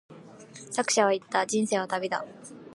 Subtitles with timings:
[0.71, 2.25] 作者は言った、人生は旅だ。